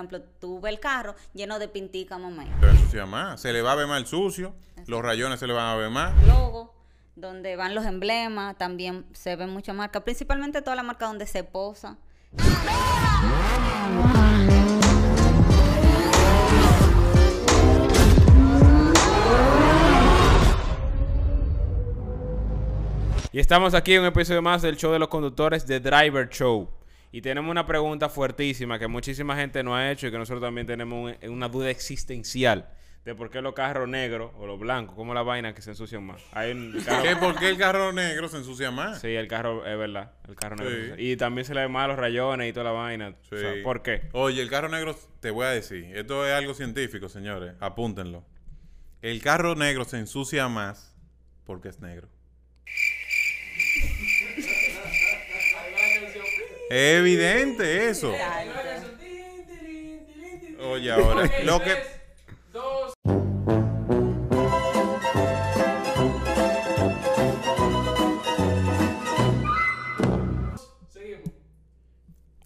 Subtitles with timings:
[0.00, 2.44] ejemplo, tú ves el carro lleno de pintica, mamá.
[2.44, 3.40] Se va a ensuciar más.
[3.40, 4.52] Se le va a ver más el sucio.
[4.88, 6.12] Los rayones se le van a ver más.
[6.26, 6.74] Logo,
[7.14, 11.44] donde van los emblemas, también se ven muchas marcas, principalmente toda la marca donde se
[11.44, 11.96] posa.
[23.30, 26.68] Y estamos aquí en un episodio más del show de los conductores de Driver Show.
[27.16, 30.66] Y tenemos una pregunta fuertísima que muchísima gente no ha hecho y que nosotros también
[30.66, 32.68] tenemos un- una duda existencial
[33.04, 36.02] de por qué los carros negros o los blancos, como la vaina que se ensucian
[36.04, 36.20] más.
[36.32, 37.14] Hay un carro- ¿Qué?
[37.16, 39.00] ¿Por qué el carro negro se ensucia más?
[39.00, 40.10] Sí, el carro es verdad.
[40.26, 40.96] El carro negro.
[40.96, 41.02] Sí.
[41.02, 43.10] Y también se le ven más los rayones y toda la vaina.
[43.10, 43.60] O sea, Sí.
[43.62, 44.08] ¿Por qué?
[44.12, 48.24] Oye, el carro negro, te voy a decir, esto es algo científico, señores, apúntenlo.
[49.02, 50.96] El carro negro se ensucia más
[51.44, 52.08] porque es negro.
[56.70, 58.12] Es evidente eso.
[60.60, 61.76] Oye, ahora, lo que...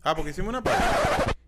[0.02, 0.82] Ah, porque hicimos una parte.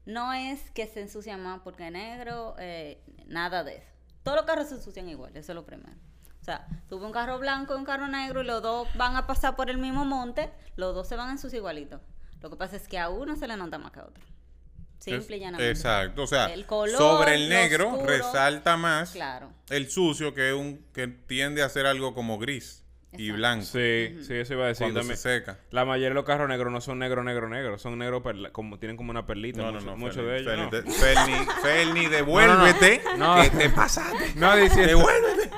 [0.05, 3.87] No es que se ensucia más porque es negro, eh, nada de eso.
[4.23, 5.97] Todos los carros se ensucian igual, eso es lo primero.
[6.41, 9.27] O sea, tuve un carro blanco y un carro negro y los dos van a
[9.27, 12.01] pasar por el mismo monte, los dos se van a ensuciar igualito.
[12.43, 14.23] Lo que pasa es que a uno se le nota más que a otro.
[14.99, 15.71] Simple y llanamente.
[15.71, 18.07] Exacto, o sea, El color, sobre el negro oscuro.
[18.07, 19.51] resalta más Claro.
[19.71, 24.19] el sucio que es un que tiende a ser algo como gris y blanco Sí,
[24.27, 25.17] sí, eso iba a decir cuando también.
[25.17, 25.59] se seca.
[25.71, 27.79] La mayoría de los carros negros no son negro, negro, negro.
[27.79, 29.63] Son negro, perla- como tienen como una perlita.
[29.63, 29.97] No, no, mucho- no.
[29.97, 30.71] Muchos de ellos.
[31.01, 31.53] Ferni, no.
[31.63, 33.03] Ferni, devuélvete.
[33.17, 33.43] No, no.
[33.43, 34.35] Que te pasaste.
[34.37, 35.07] No, diciendo,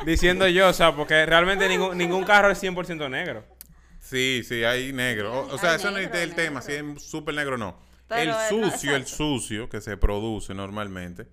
[0.07, 3.45] diciendo yo, o sea, porque realmente ningún, ningún carro es 100% negro.
[4.03, 5.33] Sí, sí, hay negro.
[5.33, 7.59] O, o sea, Hay eso no es negro, el tema, si es súper negro o
[7.59, 7.79] no.
[8.09, 11.29] Pero, el sucio, el sucio que se produce normalmente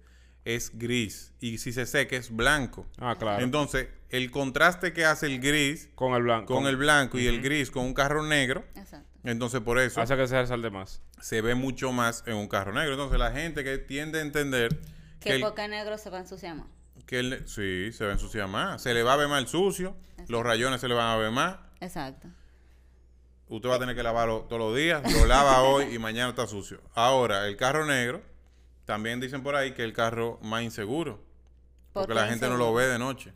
[0.45, 1.33] es gris.
[1.41, 2.87] Y si se seca es blanco.
[2.99, 3.43] Ah, claro.
[3.43, 6.53] Entonces, el contraste que hace el gris con el blanco.
[6.55, 9.08] con el blanco y el gris con un carro negro, Exacto.
[9.23, 11.02] entonces por eso Hace que se resalte más.
[11.19, 12.93] se ve mucho más en un carro negro.
[12.93, 14.69] Entonces, la gente que tiende a entender
[15.19, 16.67] que Que el, es negro se va a ensuciar más.
[17.05, 18.81] que el- sí, se va a ensuciar más.
[18.81, 19.97] Se le va a ver más el sucio,
[20.27, 21.58] los rayones se le van a ver más.
[21.81, 22.29] Exacto.
[23.49, 25.02] Usted va a tener que lavarlo todos los días.
[25.11, 26.80] Lo lava hoy y mañana está sucio.
[26.93, 28.21] Ahora, el carro negro,
[28.86, 31.20] también dicen por ahí que es el carro más inseguro.
[31.93, 33.33] ¿Por Porque la gente no lo ve de noche.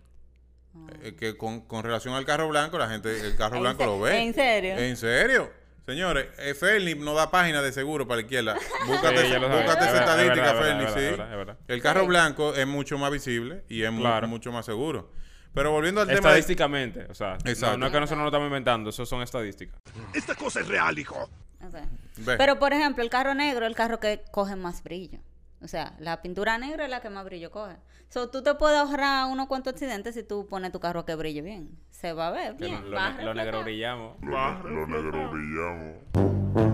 [1.02, 4.00] Eh, que con, con relación al carro blanco, la gente, el carro ¿En blanco lo
[4.00, 4.24] ve.
[4.24, 4.78] en serio?
[4.78, 5.52] ¿En serio?
[5.86, 8.56] Señores, eh, Ferni no da página de seguro para la izquierda.
[8.88, 10.92] Búscate, Sí, búscate Es esa estadística, Ferni, sí.
[10.92, 11.58] es verdad, es verdad.
[11.68, 15.12] El carro blanco es mucho más visible y es mucho más seguro.
[15.54, 16.20] Pero volviendo al tema...
[16.20, 17.78] de- Estadísticamente, o sea, no, Exacto.
[17.78, 19.80] no es que nosotros no lo estamos inventando, eso son estadísticas.
[20.14, 21.30] Esta cosa es real, hijo.
[21.66, 21.76] Ok.
[22.18, 22.38] Ve.
[22.38, 25.20] Pero, por ejemplo, el carro negro es el carro que coge más brillo.
[25.62, 27.76] O sea, la pintura negra es la que más brillo coge.
[28.10, 31.16] So, tú te puedes ahorrar unos cuantos accidentes si tú pones tu carro a que
[31.16, 31.70] brille bien.
[31.90, 32.92] Se va a ver bien.
[32.92, 34.18] lo, ne- lo negro brillamos.
[34.22, 36.73] Los negros brillamos.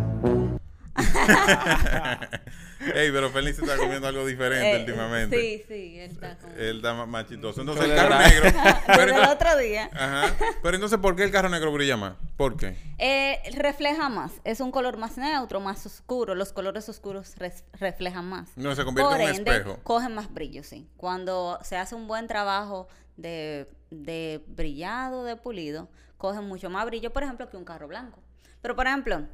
[2.95, 5.37] Ey, pero se está comiendo algo diferente Eh, últimamente.
[5.37, 6.53] Sí, sí, él está como...
[6.55, 7.59] Él está más, chistoso.
[7.59, 8.51] Entonces, el carro negro...
[8.87, 9.89] pero el entonces- otro día.
[9.93, 10.33] Ajá.
[10.63, 12.13] Pero entonces, ¿por qué el carro negro brilla más?
[12.37, 12.77] ¿Por qué?
[12.97, 14.31] Eh, refleja más.
[14.45, 16.35] Es un color más neutro, más oscuro.
[16.35, 17.35] Los colores oscuros
[17.73, 18.49] reflejan más.
[18.55, 19.79] No, se convierte Por en un ende, espejo.
[19.83, 20.87] cogen más brillo, sí.
[20.95, 27.11] Cuando se hace un buen trabajo de, de brillado, de pulido, cogen mucho más brillo,
[27.11, 28.23] por ejemplo, que un carro blanco.
[28.61, 29.25] Pero, por ejemplo,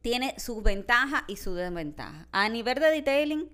[0.00, 2.26] tiene sus ventajas y su desventaja.
[2.32, 3.48] A nivel de detailing,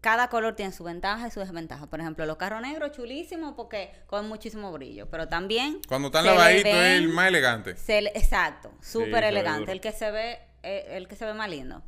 [0.00, 1.86] cada color tiene su ventaja y su desventaja.
[1.86, 5.08] Por ejemplo, los carros negros, chulísimos porque cogen muchísimo brillo.
[5.10, 5.80] Pero también...
[5.88, 7.76] Cuando están lavaditos es el más elegante.
[7.76, 11.48] se le- exacto, súper elegante, el que se ve eh, el que se ve más
[11.48, 11.82] lindo.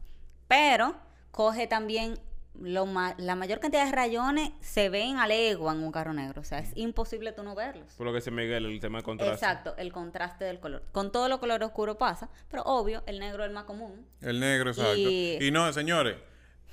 [0.49, 0.97] Pero
[1.33, 2.19] coge también
[2.61, 6.41] lo ma- la mayor cantidad de rayones se ven a legua en un carro negro,
[6.41, 7.93] o sea, es imposible tú no verlos.
[7.95, 9.35] Por lo que dice Miguel, el tema de contraste.
[9.35, 10.85] Exacto, el contraste del color.
[10.93, 14.07] Con todos los colores oscuros pasa, pero obvio, el negro es el más común.
[14.21, 14.95] El negro, exacto.
[14.97, 16.17] Y- Y, no, señores,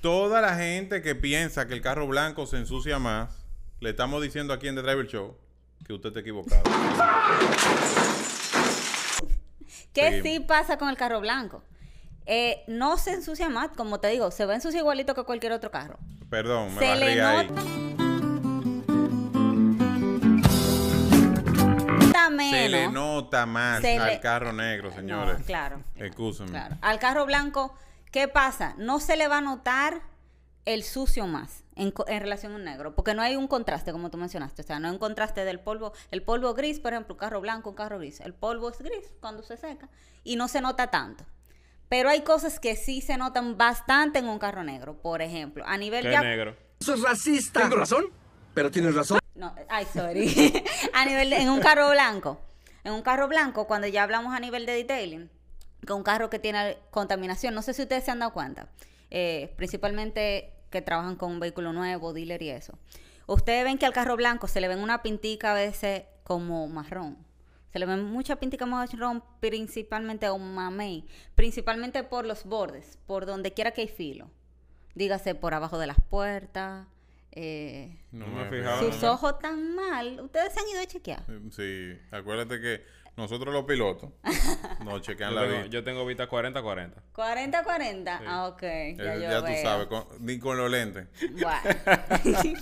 [0.00, 3.44] toda la gente que piensa que el carro blanco se ensucia más,
[3.80, 5.36] le estamos diciendo aquí en The Driver Show
[5.84, 6.62] que usted está equivocado.
[9.92, 10.22] ¿Qué Seguimos.
[10.26, 11.62] sí pasa con el carro blanco?
[12.26, 15.52] Eh, no se ensucia más, como te digo, se va a ensuciar igualito que cualquier
[15.52, 15.98] otro carro.
[16.30, 17.48] Perdón, me Se le ahí.
[17.48, 17.62] nota-
[22.50, 25.38] Se le nota más Se al le- carro negro, señores.
[25.40, 25.82] No, claro.
[25.96, 26.50] Excúsenme.
[26.50, 26.76] Claro.
[26.80, 27.74] Al carro blanco,
[28.10, 28.74] ¿qué pasa?
[28.78, 30.00] No se le va a notar
[30.64, 34.62] el sucio más en, relación al negro, porque no hay un contraste, como tú mencionaste.
[34.62, 35.92] O sea, no hay un contraste del polvo.
[36.10, 38.20] El polvo gris, por ejemplo, un carro blanco, un carro gris.
[38.20, 39.88] El polvo es gris cuando se seca
[40.24, 41.24] y no se nota tanto.
[41.92, 44.96] Pero hay cosas que sí se notan bastante en un carro negro.
[45.02, 46.22] Por ejemplo, a nivel ¿Qué ya...
[46.22, 46.56] negro?
[46.80, 47.60] Eso es racista.
[47.60, 48.06] Tengo razón,
[48.54, 49.18] pero tienes razón.
[49.34, 50.64] No, ay, sorry.
[50.94, 52.40] a nivel de- en un carro blanco.
[52.82, 55.30] En un carro blanco, cuando ya hablamos a nivel de detailing,
[55.86, 58.70] que un carro que tiene contaminación, no sé si ustedes se han dado cuenta,
[59.10, 62.72] eh, principalmente que trabajan con un vehículo nuevo, dealer y eso.
[63.26, 67.18] Ustedes ven que al carro blanco se le ven una pintica a veces como marrón.
[67.72, 73.24] Se le ven mucha pintica marrón, principalmente a un mamey, principalmente por los bordes, por
[73.24, 74.30] donde quiera que hay filo.
[74.94, 76.86] Dígase por abajo de las puertas.
[77.32, 78.92] Eh, No me fijado.
[78.92, 80.20] sus ojos tan mal.
[80.20, 81.24] Ustedes se han ido a chequear.
[81.50, 82.84] Sí, acuérdate que
[83.16, 84.10] nosotros los pilotos
[84.84, 85.66] nos chequean Yo la tengo, vida.
[85.66, 86.92] yo tengo vista 40-40.
[87.14, 88.18] 40-40.
[88.18, 88.24] Sí.
[88.26, 88.62] Ah, ok.
[88.62, 91.08] Eh, Ya, yo ya tú sabes, con- ni con los lentes.
[91.32, 91.60] Bueno.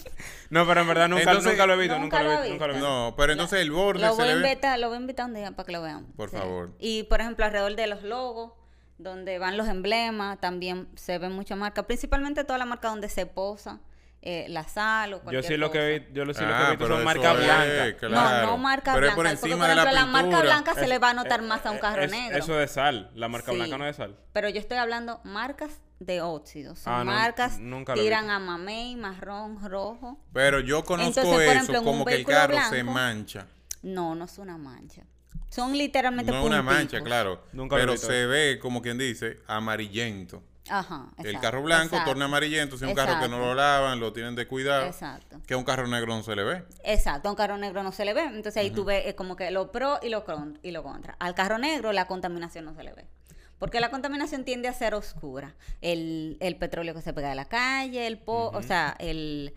[0.50, 2.46] No, pero en verdad nunca, Entonces- nunca lo he visto, nunca, Nunca lo he visto,
[2.48, 2.88] he nunca lo he visto.
[2.88, 4.48] No, pero entonces el borde lo, se voy a le ve.
[4.50, 6.06] invitar, lo voy a invitar un día para que lo vean.
[6.16, 6.70] Por favor.
[6.80, 8.52] Y, por ejemplo, alrededor de los logos,
[8.98, 11.84] donde van los emblemas, también se ven muchas marcas.
[11.86, 13.78] Principalmente toda la marca donde se posa
[14.22, 16.52] eh, la sal o Yo cualquier sí lo que vi, yo lo sí lo que
[16.54, 17.94] Ah, pero son marcas blancas.
[17.98, 18.46] claro.
[18.46, 19.16] No, no marca Pero es blanca.
[19.16, 21.42] por porque, encima por de la ejemplo, la marca blanca se le va a notar
[21.42, 22.38] más a un carro Es- negro.
[22.38, 23.56] Eso de sal, la marca Sí.
[23.56, 24.16] blanca no es de sal.
[24.32, 26.76] Pero yo estoy hablando marcas de óxido.
[26.76, 30.18] Son Ah, no, marcas nunca he tiran a mamey, marrón, rojo.
[30.34, 33.46] Pero yo conozco Entonces, eso ejemplo, como que el carro se mancha.
[33.82, 35.02] No, no es una mancha.
[35.48, 37.42] Son literalmente No es una mancha, claro.
[37.52, 40.42] Nunca lo he pero se ve, como quien dice, amarillento.
[40.70, 41.08] Ajá.
[41.18, 42.78] el carro blanco exacto, torna amarillento.
[42.78, 44.86] Si es un carro que no lo lavan, lo tienen de cuidado.
[44.86, 45.40] Exacto.
[45.46, 46.64] Que un carro negro no se le ve.
[46.84, 48.22] Exacto, a un carro negro no se le ve.
[48.22, 51.16] Entonces ahí tú ves eh, como que lo pro y lo, con- y lo contra.
[51.18, 53.06] Al carro negro la contaminación no se le ve.
[53.58, 55.54] Porque la contaminación tiende a ser oscura.
[55.82, 59.52] El, el petróleo que se pega de la calle, el po, o sea, el,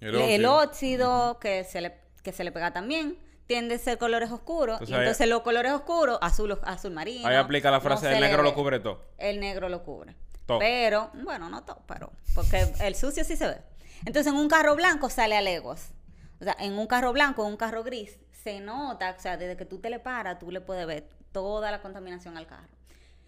[0.00, 0.58] El el óxido.
[0.60, 3.18] óxido, que, se le, que se le pega también,
[3.48, 4.80] tiende a ser colores oscuros.
[4.82, 7.26] Entonces y los colores oscuros, azul, azul marino.
[7.26, 9.02] Ahí aplica la no frase, se el le negro lo cubre todo.
[9.18, 10.14] El negro lo cubre.
[10.46, 12.12] Pero, bueno, no todo, pero.
[12.34, 13.60] Porque el sucio sí se ve.
[14.04, 15.92] Entonces, en un carro blanco sale a leguas.
[16.40, 19.56] O sea, en un carro blanco, en un carro gris, se nota, o sea, desde
[19.56, 22.68] que tú te le paras, tú le puedes ver toda la contaminación al carro.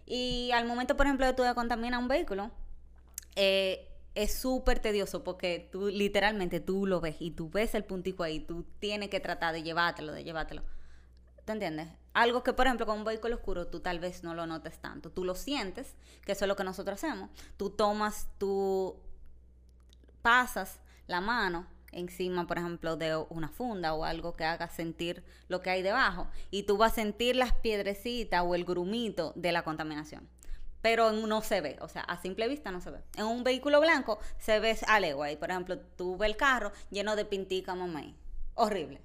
[0.05, 2.51] Y al momento, por ejemplo, de tú de un vehículo,
[3.35, 8.23] eh, es súper tedioso porque tú literalmente tú lo ves y tú ves el puntico
[8.23, 10.63] ahí, tú tienes que tratar de llevártelo, de llevártelo.
[11.45, 11.89] ¿Te entiendes?
[12.17, 15.11] Algo que, por ejemplo, con un vehículo oscuro tú tal vez no lo notes tanto.
[15.11, 17.29] Tú lo sientes, que eso es lo que nosotros hacemos.
[17.59, 18.97] Tú tomas, tú
[20.23, 25.61] pasas la mano encima, por ejemplo, de una funda o algo que haga sentir lo
[25.61, 29.63] que hay debajo y tú vas a sentir las piedrecitas o el grumito de la
[29.63, 30.27] contaminación.
[30.81, 33.03] Pero no se ve, o sea, a simple vista no se ve.
[33.17, 36.73] En un vehículo blanco se ve a legua y, por ejemplo, tú ves el carro
[36.89, 38.17] lleno de pintica mamey.
[38.55, 39.03] Horrible.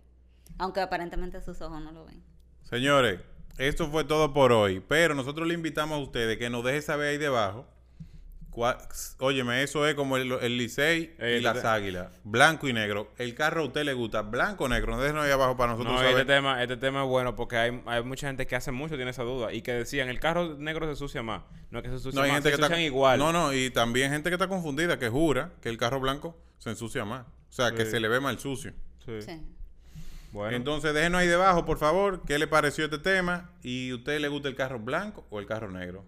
[0.58, 2.32] Aunque aparentemente sus ojos no lo ven.
[2.64, 3.20] Señores,
[3.58, 4.82] esto fue todo por hoy.
[4.88, 7.68] Pero nosotros le invitamos a ustedes que nos deje saber ahí debajo.
[8.50, 8.78] cuál-
[9.20, 12.10] óyeme, eso es como el, el Licey Eh, y las te- águilas.
[12.26, 13.10] Blanco y negro.
[13.18, 14.94] El carro a usted le gusta blanco o negro.
[14.98, 16.20] No déjenos ahí abajo para nosotros No, saber.
[16.20, 19.12] este tema, este tema es bueno porque hay, hay mucha gente que hace mucho tiene
[19.12, 21.44] esa duda y que decían el carro negro se sucia más.
[21.70, 23.20] No es que se sucia No, hay más, gente se que está igual.
[23.20, 26.72] No, no, y también gente que está confundida, que jura que el carro blanco se
[26.72, 27.22] ensucia más.
[27.26, 28.74] O sea, que se le ve mal sucio.
[29.06, 29.22] Sí.
[29.22, 29.42] Sí.
[30.32, 34.20] Bueno, Entonces, déjenos ahí debajo, por favor, qué le pareció este tema y a usted
[34.20, 36.06] le gusta el carro blanco o el carro negro.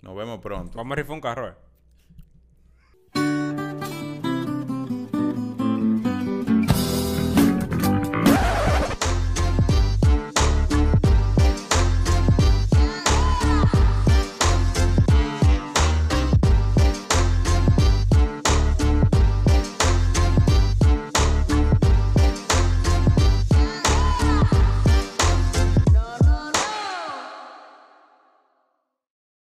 [0.00, 0.76] Nos vemos pronto.
[0.76, 1.54] vamos a rifar un carro, eh.